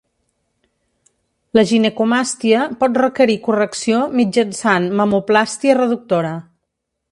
La 1.57 1.63
ginecomàstia 1.71 2.63
pot 2.81 2.97
requerir 3.03 3.37
correcció 3.49 4.01
mitjançant 4.21 4.91
mamoplàstia 5.03 5.79
reductora. 5.83 6.37